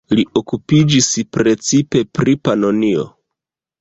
Li 0.19 0.23
okupiĝis 0.39 1.09
precipe 1.37 2.03
pri 2.19 2.35
Panonio. 2.49 3.05